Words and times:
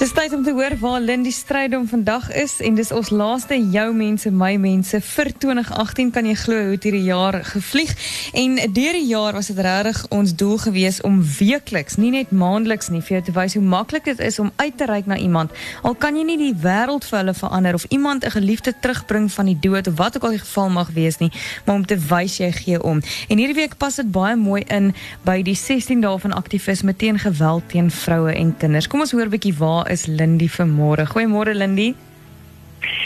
Dis 0.00 0.14
tyd 0.16 0.32
om 0.32 0.40
te 0.40 0.52
hoor 0.56 0.72
waar 0.80 1.00
Lindy 1.00 1.30
Strydom 1.30 1.82
vandag 1.88 2.30
is 2.32 2.54
en 2.64 2.74
dis 2.74 2.88
ons 2.96 3.10
laaste 3.12 3.56
jou 3.68 3.90
mense 3.92 4.30
my 4.32 4.54
mense 4.56 4.96
vir 5.04 5.28
2018 5.42 6.12
kan 6.14 6.24
jy 6.24 6.36
glo 6.40 6.60
hoe 6.70 6.78
hierdie 6.80 7.02
jaar 7.04 7.36
gevlieg? 7.44 7.92
En 8.32 8.56
deur 8.72 8.96
die 8.96 9.04
jaar 9.10 9.36
was 9.36 9.50
dit 9.52 9.60
regtig 9.60 10.00
ons 10.08 10.32
doel 10.32 10.56
gewees 10.62 11.02
om 11.04 11.18
weekliks 11.20 11.98
nie 12.00 12.14
net 12.14 12.32
maandeliks 12.32 12.88
nie 12.88 13.02
vir 13.04 13.18
jou 13.18 13.20
te 13.26 13.34
wys 13.36 13.58
hoe 13.58 13.62
maklik 13.74 14.08
dit 14.08 14.22
is 14.24 14.38
om 14.40 14.48
uit 14.56 14.78
te 14.80 14.88
reik 14.88 15.04
na 15.04 15.18
iemand. 15.20 15.52
Al 15.84 15.98
kan 16.00 16.16
jy 16.16 16.24
nie 16.30 16.38
die 16.46 16.56
wêreld 16.64 17.04
vir 17.04 17.18
hulle 17.18 17.36
verander 17.36 17.76
of 17.76 17.84
iemand 17.92 18.24
'n 18.24 18.32
geliefde 18.38 18.72
terugbring 18.80 19.28
van 19.28 19.52
die 19.52 19.58
dood 19.60 19.86
of 19.86 19.98
wat 20.00 20.16
ook 20.16 20.24
al 20.24 20.36
die 20.38 20.44
geval 20.46 20.70
mag 20.70 20.88
wees 20.96 21.18
nie 21.18 21.30
maar 21.66 21.76
om 21.76 21.86
te 21.86 21.98
wys 21.98 22.38
jy 22.38 22.52
gee 22.52 22.82
om. 22.82 23.02
En 23.28 23.36
hierdie 23.36 23.60
week 23.60 23.76
pas 23.76 23.96
dit 23.96 24.10
baie 24.10 24.36
mooi 24.36 24.64
in 24.68 24.94
by 25.24 25.42
die 25.42 25.54
16 25.54 26.00
dae 26.00 26.18
van 26.18 26.32
aktivisme 26.32 26.96
teen 26.96 27.18
geweld 27.18 27.68
teen 27.68 27.90
vroue 27.90 28.32
en 28.32 28.56
kinders. 28.56 28.86
Kom 28.88 29.00
ons 29.00 29.12
hoor 29.12 29.28
'n 29.28 29.36
bietjie 29.36 29.56
waar 29.58 29.89
is 29.90 30.06
Lindy 30.06 30.46
vanmôre. 30.46 31.04
Goeiemôre 31.04 31.52
Lindy. 31.54 31.94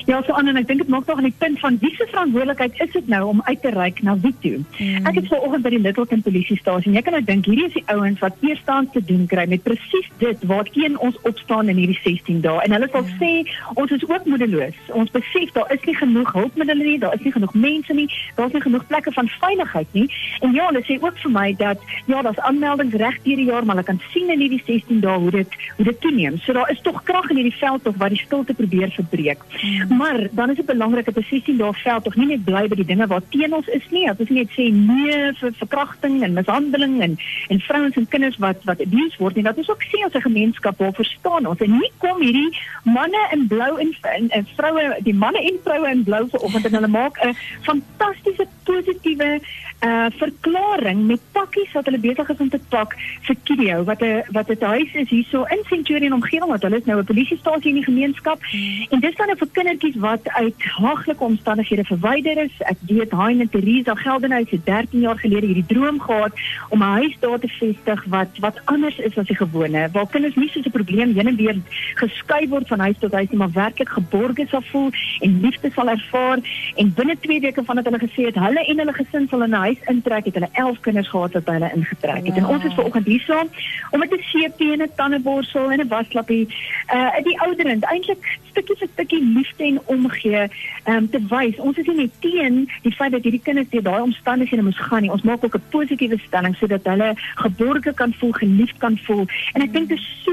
Ja, 0.04 0.22
so 0.22 0.32
aan 0.36 0.48
en 0.48 0.58
ek 0.60 0.66
dink 0.68 0.82
dit 0.82 0.90
maak 0.92 1.06
nog 1.08 1.16
aan 1.16 1.28
die 1.30 1.38
punt 1.38 1.60
van 1.60 1.78
wie 1.80 1.94
se 1.96 2.04
verantwoordelikheid 2.10 2.80
is 2.84 2.90
dit 2.92 3.06
nou 3.08 3.22
om 3.30 3.40
uit 3.44 3.60
te 3.62 3.70
reik 3.72 4.02
na 4.04 4.16
wie 4.20 4.34
toe. 4.44 4.58
Mm. 4.77 5.06
Ek 5.08 5.16
het 5.16 5.30
vanoggend 5.30 5.64
by 5.64 5.70
die 5.72 5.80
Littleton 5.80 6.20
polisiestasie 6.27 6.90
en 6.90 6.98
jy 6.98 7.02
kan 7.06 7.16
nou 7.16 7.22
dink 7.24 7.48
hierdie 7.48 7.64
is 7.70 7.77
die 7.78 7.84
ouens 7.94 8.20
wat 8.20 8.36
eerstens 8.44 8.92
te 8.92 9.00
doen 9.08 9.22
kry 9.30 9.46
met 9.48 9.64
presies 9.64 10.10
dit 10.20 10.44
waarteen 10.50 10.98
ons 11.00 11.16
opstaan 11.30 11.72
in 11.72 11.80
hierdie 11.80 11.96
16 12.02 12.42
dae. 12.44 12.60
En 12.66 12.77
hulle 12.77 12.88
sal 12.92 13.06
mm. 13.06 13.14
sê 13.22 13.78
ons 13.80 13.94
is 13.96 14.04
ook 14.10 14.28
moedeloos. 14.28 14.82
Ons 14.92 15.14
besef 15.14 15.54
daar 15.56 15.72
is 15.72 15.88
nie 15.88 15.96
genoeg 15.96 16.34
hulpmiddele 16.36 16.84
nie, 16.84 16.98
daar 17.00 17.16
is 17.16 17.24
nie 17.24 17.32
genoeg 17.38 17.56
mense 17.56 17.96
nie, 17.96 18.06
daar 18.36 18.52
is 18.52 18.58
nie 18.58 18.64
genoeg 18.66 18.86
plekke 18.92 19.14
van 19.16 19.32
veiligheid 19.38 19.96
nie. 19.96 20.05
En 20.44 20.52
ja, 20.52 20.68
hulle 20.68 20.84
sê 20.84 20.98
ook 21.00 21.16
vir 21.24 21.34
my 21.38 21.46
dat 21.64 21.80
ja, 22.10 22.20
daar's 22.20 22.44
aanmeldings 22.44 22.98
reg 23.00 23.16
deur 23.24 23.41
die 23.41 23.48
jaar, 23.48 23.64
maar 23.64 23.80
hulle 23.80 23.88
kan 23.88 24.02
sien 24.12 24.28
in 24.36 24.44
hierdie 24.44 24.60
16 24.68 25.00
dae 25.00 25.16
hoe 25.24 25.32
dit 25.41 25.58
hoe 25.78 25.88
dit 25.88 26.00
toeneem. 26.05 26.36
So 26.44 26.52
daar 26.52 26.68
is 26.77 26.84
tog 26.84 27.00
krag 27.08 27.32
in 27.32 27.41
hierdie 27.41 27.56
veld 27.56 27.88
tog 27.88 27.96
wat 28.05 28.12
die 28.12 28.20
stilte 28.20 28.52
probeer 28.60 28.92
verbreek. 29.00 29.41
Mm. 29.62 29.94
Maar 29.97 30.29
dan 30.30 30.51
is 30.51 30.57
dit 30.57 30.66
belangrik 30.66 31.05
dat 31.05 31.17
'n 31.17 31.27
16 31.28 31.56
dae 31.56 31.73
veld 31.73 32.05
tog 32.05 32.17
nie 32.17 32.27
net 32.27 32.45
bly 32.45 32.69
die 32.69 32.84
dinge 32.84 33.06
wat 33.06 33.25
teen 33.31 33.55
ons 33.55 33.67
is 33.67 33.87
nie. 33.91 34.06
Dit 34.06 34.20
is 34.20 34.28
net 34.28 34.51
sê 34.51 34.64
nee 34.73 35.33
vir 35.33 35.53
verkrachting 35.53 36.23
en 36.23 36.33
mishandeling 36.33 37.01
en 37.01 37.17
en 37.48 37.61
vrouens 37.61 37.97
en 37.97 38.09
kinders 38.09 38.36
wat 38.36 38.64
wat 38.64 38.81
abuse 38.81 39.17
word 39.19 39.34
nie. 39.34 39.45
Dat 39.45 39.56
is 39.56 39.70
ook 39.70 39.83
sê 39.83 40.05
ons 40.05 40.14
'n 40.14 40.20
gemeenskap 40.20 40.78
waar 40.78 40.92
verstaan 40.92 41.47
ons. 41.47 41.61
En 41.61 41.70
nie 41.70 41.92
kom 41.98 42.20
hierdie 42.20 42.59
manne 42.83 43.23
in 43.33 43.47
blou 43.47 43.78
en, 43.78 43.97
en, 44.01 44.28
en 44.28 44.47
vroue, 44.56 44.97
die 45.03 45.14
manne 45.14 45.39
en 45.39 45.59
vroue 45.64 45.91
in 45.91 46.03
blou 46.03 46.29
vanoggend 46.29 46.64
en 46.64 46.75
hulle 46.75 46.89
maak 46.89 47.19
'n 47.25 47.36
fantastiese 47.61 48.47
positiewe 48.64 49.41
uh 49.84 50.08
verklaring 50.18 51.06
met 51.06 51.20
pakkies 51.32 51.72
wat 51.77 51.84
hulle 51.88 51.98
besig 51.98 52.28
is 52.28 52.40
om 52.40 52.48
te 52.48 52.60
pak 52.68 52.94
vir 53.27 53.36
Kidio 53.44 53.84
wat 53.84 54.02
'n 54.02 54.22
wat 54.36 54.50
'n 54.50 54.64
huis 54.64 54.94
is 54.94 55.08
hierso 55.08 55.44
in 55.54 55.62
Centurion 55.68 56.12
omgewing 56.12 56.50
wat 56.50 56.62
hulle 56.62 56.78
is 56.78 56.84
nou 56.84 56.98
'n 57.00 57.04
polisiestasie 57.04 57.70
in 57.72 57.80
die 57.80 57.88
gemeenskap 57.90 58.38
mm. 58.40 58.86
en 58.90 59.00
dis 59.00 59.16
dan 59.16 59.36
vir 59.36 59.48
kindertjies 59.52 59.96
wat 59.96 60.28
uit 60.28 60.62
haaglike 60.62 61.24
omstandighede 61.24 61.84
verwyder 61.84 62.36
is. 62.44 62.55
Ek 62.58 62.78
weet 62.86 63.12
Hein 63.12 63.40
en 63.40 63.48
Teresa 63.48 63.94
Geldenhuys 63.94 64.50
het 64.50 64.66
13 64.66 65.00
jaar 65.00 65.18
gelede 65.18 65.46
hierdie 65.46 65.66
droom 65.66 66.00
gehad 66.00 66.32
om 66.68 66.78
'n 66.82 66.96
huis 67.00 67.16
daar 67.20 67.38
te 67.38 67.48
vestig 67.48 68.05
wat 68.05 68.38
wat 68.38 68.60
anders 68.64 68.98
is 68.98 69.18
as 69.18 69.27
die 69.27 69.36
gewone. 69.36 69.88
Waar 69.92 70.08
kinders 70.08 70.34
nie 70.34 70.48
soos 70.48 70.66
'n 70.66 70.70
probleem 70.70 71.14
heen 71.14 71.28
en 71.28 71.36
weer 71.36 71.56
geskuif 71.94 72.48
word 72.48 72.68
van 72.68 72.80
huis 72.80 72.98
tot 72.98 73.12
huis 73.12 73.28
nie, 73.30 73.38
maar 73.38 73.52
werklik 73.52 73.88
geborge 73.88 74.46
sal 74.48 74.62
voel 74.62 74.90
en 75.20 75.40
liefde 75.40 75.70
sal 75.74 75.88
ervaar 75.88 76.38
en 76.77 76.92
binne 76.94 77.16
2 77.20 77.40
weke 77.40 77.64
vandat 77.64 77.84
hulle 77.84 77.98
gesê 78.06 78.27
het 78.27 78.34
hulle 78.34 78.64
en 78.64 78.78
hulle 78.78 78.92
gesin 78.92 79.28
sal 79.28 79.42
in 79.42 79.50
'n 79.50 79.64
huis 79.66 79.73
intrek, 79.86 80.25
het 80.25 80.34
hulle 80.34 80.48
11 80.53 80.80
kinders 80.80 81.08
gehad 81.08 81.33
wat 81.33 81.47
hulle 81.47 81.70
ingetrek 81.75 82.27
het. 82.27 82.36
En 82.36 82.47
ons 82.47 82.64
is 82.64 82.75
vanoggend 82.75 83.06
hier 83.06 83.20
saam 83.20 83.48
om 83.91 83.98
met 83.98 84.12
'n 84.12 84.25
CP 84.30 84.61
en 84.61 84.83
'n 84.83 84.91
tandeborsel 84.94 85.70
en 85.70 85.80
'n 85.80 85.89
waslappie 85.89 86.47
uh 86.94 87.22
die 87.22 87.41
ouderend 87.41 87.84
eintlik 87.84 88.39
stukkie 88.50 88.77
vir 88.78 88.89
stukkie 88.92 89.22
liefde 89.25 89.64
en 89.64 89.80
omgee 89.84 90.48
um, 90.84 91.11
te 91.11 91.20
wys. 91.28 91.56
Ons 91.56 91.78
is 91.78 91.86
nie 91.86 91.97
net 91.97 92.20
teen 92.20 92.70
die 92.83 92.95
feit 92.95 93.12
dat 93.12 93.22
hierdie 93.22 93.42
kinders 93.42 93.69
deur 93.69 93.83
daai 93.83 94.00
omstandighede 94.00 94.62
moes 94.62 94.79
gaan 94.79 95.02
nie. 95.02 95.11
Ons 95.11 95.23
maak 95.23 95.45
ook 95.45 95.57
'n 95.57 95.68
positiewe 95.70 96.18
stelling 96.27 96.56
sodat 96.56 96.85
hulle 96.85 97.12
geborge 97.35 97.95
kan 97.95 98.14
voel, 98.18 98.33
geliefd 98.33 98.79
kan 98.79 98.98
voel. 99.06 99.27
En 99.52 99.62
ek 99.62 99.73
dink 99.73 99.89
dit 99.89 99.98
is 99.98 100.23
so 100.24 100.33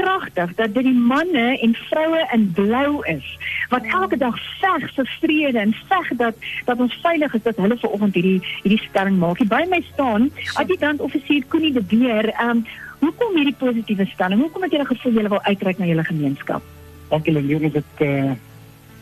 kragtig 0.00 0.54
dat 0.60 0.74
dit 0.74 0.86
die 0.86 1.00
manne 1.12 1.46
en 1.58 1.74
vroue 1.90 2.22
in 2.36 2.46
blou 2.54 3.02
is 3.10 3.26
wat 3.72 3.86
elke 4.00 4.16
dag 4.16 4.38
veg 4.60 4.88
vir 4.96 5.12
vrede 5.20 5.58
en 5.58 5.74
veg 5.90 6.08
dat 6.22 6.48
dat 6.70 6.80
ons 6.86 6.98
veilig 7.02 7.34
is 7.34 7.46
dat 7.46 7.56
hulle 7.56 7.78
vanoggend 7.82 8.14
hierdie 8.14 8.40
hierdie 8.62 8.82
stelling 8.88 9.18
maak. 9.18 9.42
By 9.50 9.64
my 9.68 9.82
staan 9.92 10.30
adjutant 10.54 11.00
offisier 11.04 11.44
Koenie 11.48 11.72
de 11.76 11.84
Beer. 11.94 12.32
Um 12.48 12.66
hoekom 12.98 13.36
hierdie 13.36 13.58
positiewe 13.58 14.06
stelling? 14.14 14.40
Hoekom 14.40 14.66
het 14.66 14.74
julle 14.74 14.90
gevoel 14.90 15.20
julle 15.20 15.36
wil 15.36 15.46
uitreik 15.50 15.78
na 15.78 15.86
julle 15.86 16.04
gemeenskap? 16.04 16.62
dank 17.08 17.24
jullie 17.24 17.42
leer 17.42 17.72
dat 17.72 17.84
uh, 17.98 18.30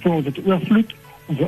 voor 0.01 0.25
het 0.25 0.39
oorvloed. 0.45 0.95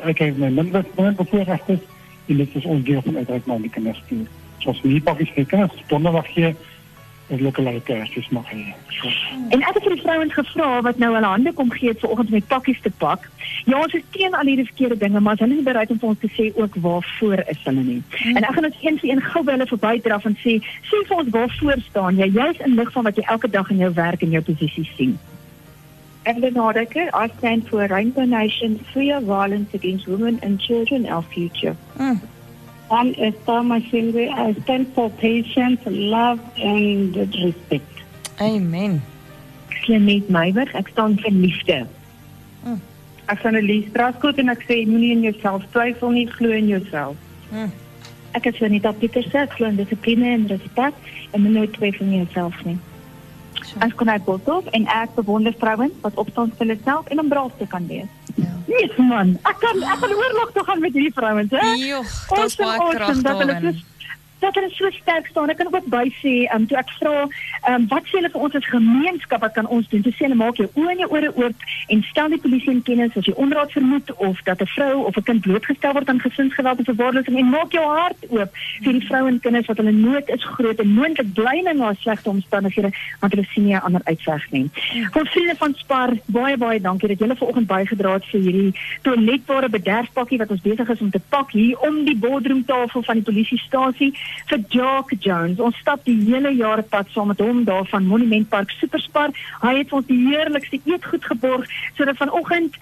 Ik 0.05 0.19
heb 0.19 0.37
mijn 0.37 0.55
minder 0.55 0.85
bevoorrecht 1.17 1.69
en 1.69 1.81
dit 2.27 2.55
is 2.55 2.65
ons 2.65 2.85
deel 2.85 3.03
van 3.03 3.17
uiteraard 3.17 3.47
naar 3.47 3.61
die 3.61 3.71
kinders 3.71 4.03
toe. 4.09 4.19
Zoals 4.57 4.81
we 4.81 4.89
hier 4.89 5.03
pakjes 5.03 5.31
gekend, 5.31 5.73
donderdag 5.87 6.27
hier 6.27 6.55
is 7.29 7.41
lokale 7.41 7.81
kerstjes 7.85 8.29
mag 8.29 8.47
hê. 8.51 8.75
En 9.53 9.63
ek 9.63 9.77
het 9.77 9.85
vir 9.85 9.95
die 9.95 10.03
vrouens 10.03 10.35
gevra 10.35 10.69
wat 10.87 11.01
nou 11.03 11.11
hulle 11.15 11.33
hande 11.33 11.53
kom 11.57 11.71
gee 11.75 11.93
vir 12.01 12.11
oggend 12.11 12.31
met 12.35 12.47
pakkies 12.49 12.81
te 12.85 12.93
pak. 13.03 13.29
Ja, 13.69 13.81
ons 13.83 13.95
is 13.99 14.05
teen 14.17 14.35
al 14.35 14.49
hierdie 14.49 14.67
verkeerde 14.69 14.97
dinge, 14.97 15.21
maar 15.21 15.37
hulle 15.41 15.59
is 15.59 15.67
bereid 15.67 15.91
om 15.93 16.01
vir 16.01 16.09
ons 16.09 16.23
te 16.23 16.31
sê 16.37 16.49
ook 16.57 16.79
waarvoor 16.85 17.45
is 17.53 17.65
hulle 17.69 17.85
nie. 17.85 17.99
Hmm. 18.17 18.37
En 18.37 18.49
ek 18.49 18.55
gaan 18.57 18.71
ons 18.71 18.85
een 18.85 19.01
vir 19.03 19.11
een 19.11 19.25
gou 19.31 19.43
by 19.45 19.57
hulle 19.57 19.69
verbydraf 19.73 20.29
en 20.31 20.39
sê, 20.45 20.57
sê 20.91 21.03
vir 21.11 21.19
ons 21.19 21.35
waarvoor 21.37 21.85
staan 21.91 22.23
jy 22.23 22.31
juis 22.39 22.65
in 22.67 22.79
lig 22.81 22.93
van 22.97 23.09
wat 23.11 23.21
jy 23.21 23.27
elke 23.37 23.53
dag 23.59 23.75
in 23.75 23.85
jou 23.85 23.93
werk 24.01 24.25
en 24.25 24.39
jou 24.39 24.45
posisie 24.49 24.89
sien. 24.97 25.19
Evelyn 26.29 26.57
Hardeker. 26.57 27.09
I 27.15 27.29
stand 27.39 27.69
for 27.69 27.87
Rainbow 27.87 28.25
Nation, 28.25 28.79
free 28.93 29.13
violence 29.21 29.73
against 29.73 30.07
women 30.07 30.41
and 30.43 30.61
children, 30.61 31.07
our 31.07 31.23
future. 31.23 31.77
Mm. 31.97 32.21
I'm 32.91 33.15
Esther 33.19 33.61
Mashingwe. 33.71 34.31
I 34.33 34.55
stand 34.63 34.95
for 34.95 35.11
patience, 35.11 35.81
love, 35.85 36.41
and 36.57 37.15
respect. 37.17 37.85
Amen. 38.41 39.03
Clement 39.85 40.31
Meiberg. 40.31 40.73
Ek 40.75 40.89
staan 40.89 41.19
vir 41.21 41.35
liefde. 41.37 41.79
Mm. 42.65 42.81
Ek 43.29 43.43
staan 43.43 43.61
Elise 43.61 43.91
Straskoot 43.93 44.41
en 44.41 44.55
ek 44.55 44.65
sê 44.65 44.81
moenie 44.89 45.13
in 45.19 45.27
jouself 45.27 45.67
twyfel 45.75 46.17
nie, 46.17 46.25
glo 46.33 46.55
in 46.57 46.71
jouself. 46.73 47.21
Mm. 47.53 47.69
Ek 48.39 48.49
is 48.49 48.63
Anita 48.65 48.95
Pieterse, 48.97 49.37
ek 49.37 49.59
glo 49.59 49.69
in 49.69 49.77
dissipline 49.77 50.33
en 50.39 50.49
respek 50.49 50.97
en 51.37 51.45
nooit 51.45 51.73
twyfel 51.77 52.09
in 52.09 52.23
jouself 52.23 52.57
nie. 52.65 52.79
Ek 53.85 53.93
kon 54.01 54.09
uit 54.09 54.25
Boshoff 54.25 54.69
en 54.73 54.89
ek 54.89 55.13
bewonder 55.19 55.53
vrouens 55.61 56.01
wat 56.01 56.17
opstaan 56.17 56.55
vir 56.57 56.65
hulle 56.65 56.79
self 56.87 57.13
en 57.13 57.21
om 57.21 57.29
braaf 57.29 57.53
te 57.61 57.69
kan 57.69 57.85
wees. 57.91 58.09
Nee 58.69 58.89
man, 59.09 59.35
ek 59.49 59.61
kan 59.63 59.83
ek 59.83 60.03
kan 60.03 60.13
oorlog 60.15 60.51
toe 60.55 60.65
gaan 60.69 60.83
met 60.85 60.93
hierdie 60.97 61.15
vrouens, 61.15 61.55
hè. 61.57 61.71
Joh, 61.83 62.05
dit 62.35 62.45
is 62.45 62.59
baie 62.61 62.91
kragtig 62.95 63.81
dat 64.41 64.55
hulle 64.55 64.71
so 64.71 64.91
sterk 64.91 65.27
staan. 65.27 65.51
Ek 65.51 65.57
kan 65.57 65.75
ook 65.75 65.87
by 65.91 66.07
sê, 66.21 66.35
ehm 66.47 66.63
um, 66.63 66.67
toe 66.67 66.79
ek 66.79 66.91
vra, 66.99 67.27
ehm 67.69 67.87
wat 67.89 68.07
sê 68.07 68.19
hulle 68.19 68.31
vir 68.31 68.45
ons 68.47 68.55
as 68.55 68.71
gemeenskap 68.73 69.41
wat 69.41 69.53
kan 69.53 69.67
ons 69.67 69.89
doen? 69.89 70.03
Toe 70.03 70.13
sê 70.13 70.27
hulle 70.27 70.39
maak 70.39 70.57
jou 70.61 70.69
oë 70.75 70.91
en 70.95 71.03
jou 71.05 71.11
ore 71.17 71.33
oop 71.35 71.67
en 71.95 72.03
stel 72.11 72.29
die 72.35 72.41
polisie 72.45 72.73
in 72.73 72.83
kennis 72.83 73.17
as 73.17 73.27
jy 73.27 73.35
onraad 73.37 73.73
vermoed 73.73 74.13
of 74.17 74.43
dat 74.45 74.63
'n 74.63 74.71
vrou 74.75 75.07
of 75.07 75.17
'n 75.17 75.23
kind 75.23 75.41
blootgestel 75.41 75.93
word 75.93 76.09
aan 76.09 76.21
gesinsgeweld 76.21 76.79
of 76.79 76.85
verwaarlosing 76.85 77.39
en 77.39 77.51
maak 77.51 77.73
jou 77.73 77.85
hart 77.85 78.21
oop 78.29 78.51
vir 78.85 78.93
die 78.93 79.07
vroue 79.07 79.29
en 79.29 79.41
kinders 79.41 79.67
wat 79.67 79.77
hulle 79.77 79.93
nood 79.93 80.29
is 80.29 80.45
groot 80.45 80.79
en 80.81 80.95
moontlik 80.95 81.33
bly 81.35 81.57
in 81.59 81.77
na 81.77 81.95
slegte 81.95 82.31
omstandighede 82.31 82.91
want 83.21 83.33
hulle 83.33 83.47
sien 83.53 83.65
nie 83.65 83.75
'n 83.75 83.87
ander 83.87 84.03
uitweg 84.05 84.51
nie. 84.51 84.71
Vir 85.13 85.27
vriende 85.27 85.57
van 85.57 85.75
Spar, 85.75 86.11
baie 86.27 86.57
baie 86.57 86.81
dankie 86.81 87.09
dat 87.09 87.19
julle 87.19 87.37
vanoggend 87.37 87.67
bygedra 87.67 88.13
het 88.13 88.25
vir 88.25 88.41
hierdie 88.41 88.73
toiletbare 89.03 89.69
bederfpakkie 89.69 90.39
wat 90.39 90.51
ons 90.51 90.61
besig 90.61 90.89
is 90.89 91.01
om 91.01 91.11
te 91.11 91.21
pak 91.29 91.53
hier 91.53 91.79
om 91.79 92.05
die 92.05 92.17
boardroomtafel 92.17 93.03
van 93.03 93.15
die 93.15 93.25
polisiestasie 93.25 94.15
vir 94.49 94.65
Jock 94.69 95.13
Jones. 95.21 95.61
Ons 95.61 95.77
stap 95.83 96.05
die 96.05 96.17
hele 96.27 96.53
jaar 96.57 96.83
pad 96.83 97.11
saam 97.15 97.33
met 97.33 97.41
hom 97.43 97.65
daar 97.69 97.87
van 97.91 98.07
Monument 98.07 98.49
Park 98.49 98.71
Superspar. 98.71 99.35
Hy 99.63 99.75
het 99.81 99.93
ons 99.93 100.07
die 100.09 100.21
heerlikste 100.29 100.81
eetgoed 100.85 101.25
geborg 101.25 101.67
sodat 101.97 102.21
vanoggend 102.21 102.77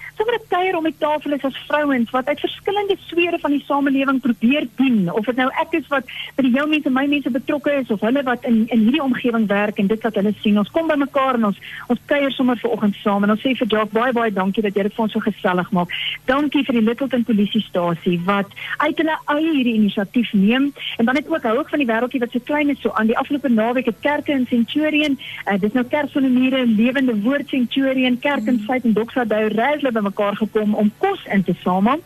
kuier 0.57 0.77
om 0.77 0.87
die 0.87 0.95
tafel 0.97 1.35
is 1.37 1.45
as 1.45 1.57
vrouens 1.67 2.11
wat 2.15 2.29
uit 2.31 2.39
verskillende 2.41 2.97
sfere 3.05 3.37
van 3.43 3.53
die 3.53 3.63
samelewing 3.67 4.19
probeer 4.23 4.65
dien. 4.79 5.05
Of 5.13 5.27
dit 5.29 5.37
nou 5.37 5.47
ek 5.61 5.75
is 5.77 5.87
wat 5.91 6.09
by 6.37 6.45
die 6.47 6.53
jou 6.55 6.65
mense, 6.69 6.93
my 6.93 7.05
mense 7.09 7.31
betrokke 7.33 7.75
is 7.81 7.91
of 7.93 8.01
hulle 8.05 8.23
wat 8.25 8.45
in 8.49 8.63
in 8.73 8.85
hierdie 8.87 9.03
omgewing 9.03 9.47
werk 9.51 9.77
en 9.81 9.89
dit 9.91 10.07
wat 10.07 10.17
hulle 10.19 10.33
sien. 10.41 10.57
Ons 10.57 10.71
kom 10.73 10.89
bymekaar 10.89 11.37
en 11.39 11.51
ons 11.51 11.59
ons 11.93 12.01
kuier 12.09 12.33
sommer 12.33 12.57
vanoggend 12.61 12.97
saam 13.03 13.27
en 13.27 13.35
ons 13.35 13.43
sê 13.43 13.53
vir 13.59 13.69
Jock 13.73 13.93
baie 13.93 14.13
baie 14.17 14.33
dankie 14.33 14.63
dat 14.65 14.77
jy 14.77 14.87
dit 14.87 14.97
vir 14.97 15.05
ons 15.05 15.15
so 15.17 15.25
gesellig 15.27 15.71
maak. 15.77 15.93
Dankie 16.31 16.63
vir 16.67 16.79
die 16.79 16.85
Littleton 16.87 17.27
polisiestasie 17.27 18.17
wat 18.25 18.57
uit 18.85 19.03
hulle 19.03 19.17
eie 19.35 19.53
hierdie 19.59 19.75
inisiatief 19.77 20.33
neem 20.33 20.71
en 20.97 21.09
dan 21.09 21.21
het 21.21 21.31
ek 21.37 21.49
hou 21.51 21.57
ook 21.59 21.69
van 21.73 21.83
die 21.83 21.89
wêreldjie 21.91 22.23
wat 22.23 22.33
so 22.33 22.49
klein 22.49 22.73
is 22.73 22.81
so 22.81 22.93
aan 22.97 23.11
die 23.11 23.17
afgelope 23.19 23.51
naweek 23.53 23.91
het 23.91 24.01
kerke 24.01 24.33
in 24.33 24.47
Centurion, 24.49 25.19
uh, 25.45 25.57
dis 25.61 25.75
nou 25.77 25.83
kerk 25.85 26.13
die 26.17 26.31
mure 26.33 26.63
en 26.63 26.73
lewende 26.79 27.13
woord 27.21 27.49
Centurion, 27.51 28.17
kerk 28.23 28.47
in 28.49 28.59
Suid 28.65 28.85
en 28.87 28.95
Doxa 28.97 29.25
Dou 29.27 29.43
Reisle 29.53 29.91
bymekaar 29.93 30.37
gekom 30.47 30.75
om 30.75 30.91
kos 30.97 31.25
in 31.31 31.43
te 31.43 31.53
samel. 31.61 32.01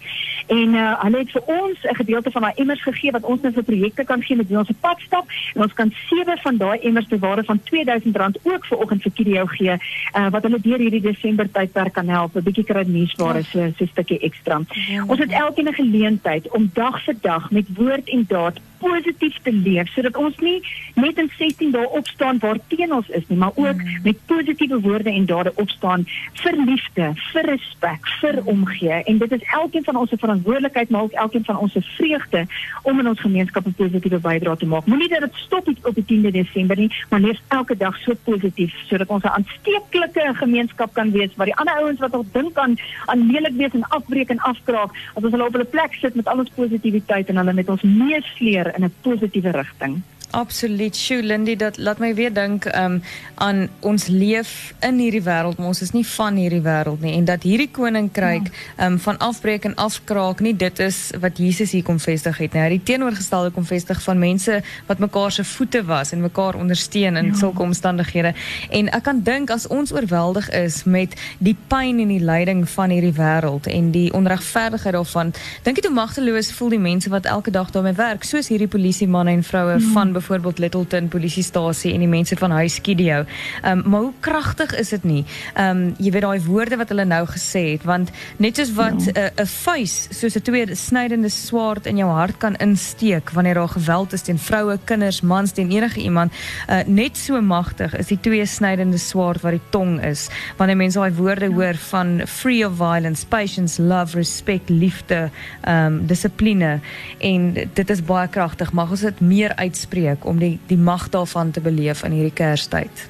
En 0.48 0.74
uh, 0.74 1.02
hulle 1.04 1.18
het 1.24 1.32
vir 1.32 1.44
ons 1.46 1.84
'n 1.84 1.96
gedeelte 1.96 2.32
van 2.32 2.42
daai 2.42 2.54
emmers 2.56 2.84
gegee 2.84 3.12
wat 3.12 3.24
ons 3.24 3.42
nou 3.42 3.54
vir 3.54 3.64
projekte 3.64 4.04
kan 4.04 4.22
gee 4.22 4.36
met 4.36 4.52
ons 4.52 4.68
se 4.68 4.74
padstap 4.74 5.26
en 5.54 5.62
ons 5.62 5.74
kan 5.74 5.94
sewe 6.10 6.38
van 6.42 6.58
daai 6.58 6.80
emmers 6.80 7.08
te 7.08 7.20
waarde 7.20 7.44
van 7.44 7.60
R2000 7.60 8.42
ook 8.44 8.66
vir 8.66 8.78
oggend 8.78 9.02
vir 9.02 9.12
Kirio 9.12 9.46
gee 9.46 9.72
uh, 9.72 10.30
wat 10.30 10.44
hulle 10.44 10.60
deur 10.62 10.80
hierdie 10.80 11.02
Desember 11.02 11.52
tydperk 11.52 11.94
kan 11.94 12.10
help, 12.10 12.36
'n 12.36 12.44
bietjie 12.44 12.64
kry 12.64 12.84
nuusware 12.88 13.44
so 13.44 13.60
'n 13.60 13.88
stukkie 13.88 14.20
ekstra. 14.20 14.62
Ons 15.08 15.20
het 15.20 15.32
elkeen 15.32 15.68
'n 15.68 15.74
geleentheid 15.74 16.50
om 16.50 16.70
dag 16.74 17.04
vir 17.04 17.16
dag 17.22 17.52
met 17.52 17.66
woord 17.76 18.10
en 18.10 18.26
daad 18.28 18.60
positief 18.82 19.38
te 19.46 19.54
leef 19.54 19.92
sodat 19.96 20.18
ons 20.20 20.38
nie 20.44 20.60
net 21.00 21.20
in 21.22 21.30
16 21.38 21.72
dae 21.76 21.88
opstaan 22.00 22.42
waar 22.44 22.60
teen 22.74 22.94
ons 22.94 23.10
is 23.10 23.28
nie, 23.30 23.38
maar 23.38 23.56
ook 23.56 23.80
mm. 23.80 24.02
met 24.04 24.26
positiewe 24.26 24.80
woorde 24.84 25.12
en 25.12 25.26
dade 25.30 25.54
opstaan 25.56 26.06
vir 26.42 26.58
liefde, 26.66 27.12
vir 27.32 27.50
respek, 27.54 28.12
vir 28.22 28.42
omgee 28.46 29.02
en 29.06 29.22
dit 29.24 29.38
is 29.38 29.48
elkeen 29.62 29.86
van 29.88 30.02
ons 30.04 30.10
se 30.10 30.20
verantwoordelikheid 30.22 30.90
maar 30.90 31.08
ook 31.08 31.18
elkeen 31.26 31.46
van 31.46 31.58
ons 31.58 31.78
se 31.78 31.82
vreugde 31.96 32.46
om 32.84 33.00
in 33.00 33.08
ons 33.14 33.20
gemeenskap 33.20 33.68
'n 33.68 33.74
positiewe 33.78 34.20
bydrae 34.20 34.58
te 34.58 34.66
maak. 34.66 34.86
Moenie 34.86 35.10
dat 35.10 35.22
dit 35.22 35.36
stop 35.46 35.68
op 35.84 35.96
die 35.96 36.06
10de 36.06 36.32
Desember 36.32 36.78
nie, 36.78 36.92
maar 37.10 37.20
leef 37.20 37.40
elke 37.48 37.78
dag 37.78 37.98
so 37.98 38.14
positief 38.24 38.74
sodat 38.88 39.08
ons 39.08 39.24
'n 39.24 39.36
aansteeklike 39.38 40.34
gemeenskap 40.34 40.94
kan 40.94 41.12
wees 41.12 41.36
waar 41.36 41.46
die 41.46 41.56
ander 41.56 41.76
ouens 41.76 42.00
wat 42.00 42.12
nog 42.12 42.26
dink 42.32 42.58
aan 42.58 42.76
aan 43.06 43.32
lelik 43.32 43.56
wees 43.58 43.74
en 43.74 43.88
afbreek 43.88 44.30
en 44.30 44.40
afkraak, 44.40 44.92
as 45.14 45.24
ons 45.24 45.32
hulle 45.32 45.46
op 45.46 45.52
hulle 45.52 45.66
plek 45.66 45.94
sit 45.94 46.16
met 46.16 46.28
al 46.28 46.38
ons 46.44 46.50
positiwiteit 46.56 47.30
en 47.30 47.38
hulle 47.38 47.54
met 47.54 47.70
ons 47.70 47.82
meesleer 47.82 48.71
in 48.78 48.84
'n 48.84 48.94
positiewe 49.02 49.52
rigting. 49.52 50.02
Absoluut. 50.32 50.96
Sjoe, 50.96 51.24
Lindy, 51.24 51.56
dat 51.56 51.78
laat 51.78 52.00
my 52.00 52.14
weer 52.16 52.32
dink 52.34 52.66
um, 52.76 53.02
aan 53.36 53.66
ons 53.80 54.08
leef 54.08 54.74
in 54.80 55.00
hierdie 55.02 55.24
wêreld, 55.26 55.58
maar 55.58 55.74
ons 55.74 55.82
is 55.84 55.92
nie 55.92 56.06
van 56.08 56.38
hierdie 56.40 56.62
wêreld 56.64 57.02
nie 57.04 57.14
en 57.18 57.26
dat 57.28 57.44
hierdie 57.44 57.68
koninkryk 57.74 58.48
um, 58.80 58.96
van 59.02 59.18
afbreek 59.20 59.66
en 59.68 59.76
afkraak 59.82 60.40
nie 60.40 60.54
dit 60.56 60.80
is 60.80 61.00
wat 61.20 61.42
Jesus 61.42 61.74
hier 61.76 61.84
kom 61.84 62.00
vestig 62.00 62.38
het 62.40 62.56
nie. 62.56 62.62
Hy 62.62 62.68
het 62.70 62.78
die 62.78 62.94
teenoorgestelde 62.94 63.52
kom 63.56 63.68
vestig 63.68 64.00
van 64.06 64.22
mense 64.22 64.62
wat 64.88 65.04
mekaar 65.04 65.36
se 65.36 65.44
voete 65.48 65.84
was 65.90 66.14
en 66.16 66.24
mekaar 66.24 66.60
ondersteun 66.60 67.20
in 67.20 67.32
ja. 67.34 67.40
sulke 67.42 67.66
omstandighede. 67.66 68.32
En 68.70 68.92
ek 68.96 69.04
kan 69.10 69.20
dink 69.28 69.52
as 69.52 69.68
ons 69.68 69.92
oorweldig 69.92 70.48
is 70.56 70.84
met 70.86 71.18
die 71.40 71.58
pyn 71.68 72.00
en 72.00 72.14
die 72.14 72.22
lyding 72.24 72.64
van 72.70 72.94
hierdie 72.94 73.16
wêreld 73.20 73.68
en 73.68 73.92
die 73.92 74.08
onregverdigheid 74.16 74.96
daarvan, 74.96 75.36
dink 75.66 75.82
jy 75.82 75.88
hoe 75.90 75.96
magteloos 75.96 76.54
voel 76.56 76.78
die 76.78 76.82
mense 76.82 77.12
wat 77.12 77.28
elke 77.28 77.52
dag 77.52 77.74
daarmee 77.76 78.00
werk, 78.00 78.24
soos 78.24 78.48
hierdie 78.54 78.72
polisie 78.72 79.10
manne 79.12 79.36
en 79.36 79.44
vroue 79.44 79.76
ja. 79.76 79.86
van 79.92 80.14
bijvoorbeeld 80.22 80.60
Littleton 80.60 81.08
polisiestasie 81.08 81.94
en 81.94 82.06
die 82.06 82.12
mense 82.12 82.38
van 82.38 82.52
Huiskidio. 82.52 83.26
Ehm 83.62 83.78
um, 83.78 83.90
maar 83.92 84.02
hoe 84.02 84.14
kragtig 84.20 84.76
is 84.78 84.90
dit 84.90 85.04
nie? 85.04 85.26
Ehm 85.54 85.70
um, 85.70 85.96
jy 85.98 86.12
weet 86.12 86.22
daai 86.22 86.42
woorde 86.46 86.78
wat 86.78 86.90
hulle 86.94 87.06
nou 87.06 87.26
gesê 87.28 87.64
het 87.74 87.84
want 87.84 88.12
net 88.38 88.56
soos 88.58 88.74
wat 88.78 89.00
'n 89.02 89.12
ja. 89.14 89.32
uh, 89.40 89.46
vuis 89.46 90.08
soos 90.10 90.36
'n 90.36 90.42
twee 90.42 90.76
snydende 90.76 91.30
swaard 91.30 91.86
in 91.86 91.98
jou 91.98 92.10
hart 92.10 92.38
kan 92.38 92.56
insteek 92.56 93.32
wanneer 93.32 93.54
daar 93.54 93.70
geweld 93.70 94.14
is 94.14 94.22
teen 94.22 94.40
vroue, 94.40 94.80
kinders, 94.84 95.22
mans 95.22 95.52
teen 95.52 95.72
enige 95.72 96.00
iemand, 96.00 96.32
uh, 96.70 96.80
net 96.86 97.18
so 97.18 97.42
magtig 97.42 97.96
is 97.98 98.08
die 98.08 98.20
twee 98.20 98.46
snydende 98.46 98.98
swaard 98.98 99.42
wat 99.42 99.52
die 99.52 99.70
tong 99.70 100.04
is. 100.04 100.30
Wanneer 100.58 100.78
mense 100.78 101.00
daai 101.00 101.14
woorde 101.14 101.50
ja. 101.50 101.52
hoor 101.52 101.76
van 101.76 102.22
free 102.28 102.68
of 102.68 102.76
violence, 102.78 103.26
patience, 103.26 103.82
love, 103.82 104.18
respect, 104.18 104.70
liefde, 104.70 105.30
ehm 105.62 105.86
um, 105.86 106.06
dissipline 106.08 106.80
en 107.20 107.54
dit 107.74 107.90
is 107.90 108.04
baie 108.04 108.28
kragtig. 108.28 108.72
Mag 108.72 108.90
ons 108.92 109.02
dit 109.02 109.20
meer 109.20 109.56
uitspreek 109.56 110.11
week 110.12 110.26
om 110.26 110.40
die 110.40 110.60
die 110.68 110.78
mag 110.78 111.10
daarvan 111.10 111.52
te 111.52 111.62
beleef 111.62 112.04
in 112.04 112.12
hierdie 112.12 112.36
Kerstyd. 112.36 113.08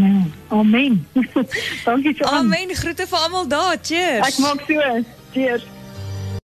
Ja, 0.00 0.24
amen. 0.48 1.06
Dankie 1.84 2.14
so. 2.16 2.24
Amen. 2.24 2.74
Groete 2.74 3.06
vir 3.06 3.18
almal 3.18 3.48
daar. 3.48 3.76
Cheers. 3.82 4.26
Ek 4.26 4.38
maak 4.38 4.64
so. 4.66 5.04
Cheers. 5.32 5.66